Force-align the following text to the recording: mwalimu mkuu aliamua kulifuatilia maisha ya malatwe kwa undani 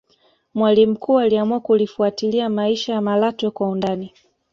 mwalimu 0.53 0.93
mkuu 0.93 1.19
aliamua 1.19 1.59
kulifuatilia 1.59 2.49
maisha 2.49 2.93
ya 2.93 3.01
malatwe 3.01 3.51
kwa 3.51 3.69
undani 3.69 4.13